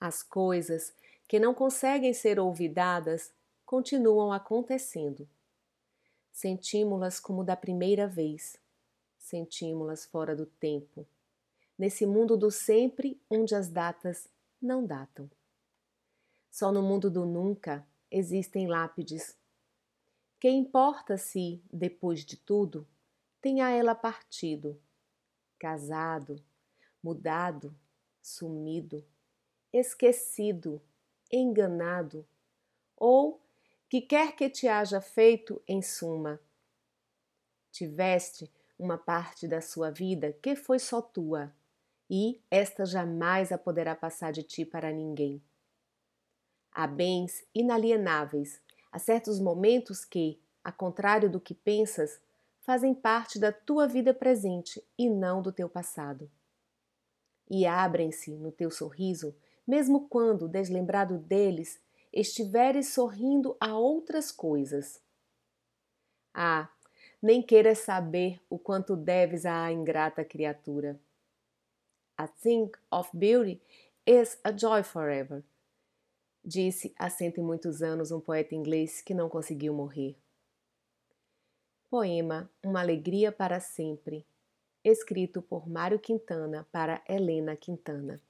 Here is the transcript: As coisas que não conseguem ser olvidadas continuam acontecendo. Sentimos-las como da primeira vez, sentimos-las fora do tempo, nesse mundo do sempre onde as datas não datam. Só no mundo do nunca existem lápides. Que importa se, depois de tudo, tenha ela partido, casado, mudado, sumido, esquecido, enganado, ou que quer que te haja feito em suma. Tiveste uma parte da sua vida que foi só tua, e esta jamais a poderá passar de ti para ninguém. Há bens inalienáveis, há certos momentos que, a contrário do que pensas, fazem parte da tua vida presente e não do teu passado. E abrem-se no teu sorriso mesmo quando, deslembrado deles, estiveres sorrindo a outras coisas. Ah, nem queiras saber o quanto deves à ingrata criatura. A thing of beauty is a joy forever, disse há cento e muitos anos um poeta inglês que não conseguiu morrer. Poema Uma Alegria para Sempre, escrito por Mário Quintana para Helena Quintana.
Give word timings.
As 0.00 0.22
coisas 0.22 0.94
que 1.28 1.38
não 1.38 1.52
conseguem 1.52 2.14
ser 2.14 2.40
olvidadas 2.40 3.32
continuam 3.66 4.32
acontecendo. 4.32 5.28
Sentimos-las 6.32 7.20
como 7.20 7.44
da 7.44 7.54
primeira 7.54 8.08
vez, 8.08 8.56
sentimos-las 9.18 10.06
fora 10.06 10.34
do 10.34 10.46
tempo, 10.46 11.06
nesse 11.78 12.06
mundo 12.06 12.36
do 12.36 12.50
sempre 12.50 13.20
onde 13.28 13.54
as 13.54 13.68
datas 13.68 14.26
não 14.60 14.86
datam. 14.86 15.30
Só 16.50 16.72
no 16.72 16.82
mundo 16.82 17.10
do 17.10 17.26
nunca 17.26 17.86
existem 18.10 18.66
lápides. 18.66 19.36
Que 20.40 20.48
importa 20.48 21.18
se, 21.18 21.62
depois 21.70 22.24
de 22.24 22.38
tudo, 22.38 22.88
tenha 23.40 23.70
ela 23.70 23.94
partido, 23.94 24.80
casado, 25.58 26.42
mudado, 27.02 27.76
sumido, 28.20 29.04
esquecido, 29.72 30.80
enganado, 31.30 32.26
ou 32.96 33.40
que 33.88 34.00
quer 34.00 34.36
que 34.36 34.48
te 34.48 34.68
haja 34.68 35.00
feito 35.00 35.60
em 35.66 35.82
suma. 35.82 36.40
Tiveste 37.72 38.50
uma 38.78 38.96
parte 38.96 39.46
da 39.46 39.60
sua 39.60 39.90
vida 39.90 40.32
que 40.42 40.54
foi 40.54 40.78
só 40.78 41.00
tua, 41.00 41.52
e 42.08 42.40
esta 42.50 42.84
jamais 42.84 43.52
a 43.52 43.58
poderá 43.58 43.94
passar 43.94 44.32
de 44.32 44.42
ti 44.42 44.64
para 44.64 44.92
ninguém. 44.92 45.42
Há 46.72 46.86
bens 46.86 47.44
inalienáveis, 47.54 48.60
há 48.90 48.98
certos 48.98 49.40
momentos 49.40 50.04
que, 50.04 50.40
a 50.62 50.72
contrário 50.72 51.30
do 51.30 51.40
que 51.40 51.54
pensas, 51.54 52.20
fazem 52.60 52.94
parte 52.94 53.38
da 53.38 53.52
tua 53.52 53.86
vida 53.86 54.14
presente 54.14 54.82
e 54.96 55.08
não 55.08 55.42
do 55.42 55.52
teu 55.52 55.68
passado. 55.68 56.30
E 57.48 57.66
abrem-se 57.66 58.30
no 58.30 58.52
teu 58.52 58.70
sorriso 58.70 59.34
mesmo 59.70 60.08
quando, 60.08 60.48
deslembrado 60.48 61.16
deles, 61.16 61.80
estiveres 62.12 62.88
sorrindo 62.88 63.56
a 63.60 63.78
outras 63.78 64.32
coisas. 64.32 65.00
Ah, 66.34 66.68
nem 67.22 67.40
queiras 67.40 67.78
saber 67.78 68.40
o 68.50 68.58
quanto 68.58 68.96
deves 68.96 69.46
à 69.46 69.70
ingrata 69.70 70.24
criatura. 70.24 71.00
A 72.16 72.26
thing 72.26 72.68
of 72.90 73.08
beauty 73.16 73.62
is 74.04 74.40
a 74.42 74.50
joy 74.50 74.82
forever, 74.82 75.44
disse 76.44 76.92
há 76.98 77.08
cento 77.08 77.38
e 77.38 77.42
muitos 77.42 77.80
anos 77.80 78.10
um 78.10 78.20
poeta 78.20 78.56
inglês 78.56 79.00
que 79.00 79.14
não 79.14 79.28
conseguiu 79.28 79.72
morrer. 79.72 80.16
Poema 81.88 82.50
Uma 82.64 82.80
Alegria 82.80 83.30
para 83.30 83.60
Sempre, 83.60 84.26
escrito 84.82 85.40
por 85.40 85.68
Mário 85.68 85.98
Quintana 86.00 86.66
para 86.72 87.02
Helena 87.08 87.54
Quintana. 87.54 88.20